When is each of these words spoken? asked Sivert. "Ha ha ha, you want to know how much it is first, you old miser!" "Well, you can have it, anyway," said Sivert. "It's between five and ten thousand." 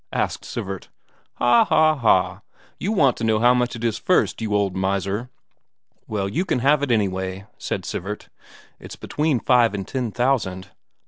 asked 0.11 0.43
Sivert. 0.43 0.89
"Ha 1.33 1.63
ha 1.63 1.95
ha, 1.95 2.41
you 2.79 2.91
want 2.91 3.15
to 3.17 3.23
know 3.23 3.37
how 3.37 3.53
much 3.53 3.75
it 3.75 3.83
is 3.83 3.99
first, 3.99 4.41
you 4.41 4.55
old 4.55 4.75
miser!" 4.75 5.29
"Well, 6.07 6.27
you 6.27 6.43
can 6.43 6.57
have 6.57 6.81
it, 6.81 6.89
anyway," 6.89 7.45
said 7.59 7.85
Sivert. 7.85 8.27
"It's 8.79 8.95
between 8.95 9.39
five 9.39 9.75
and 9.75 9.87
ten 9.87 10.09
thousand." 10.11 10.69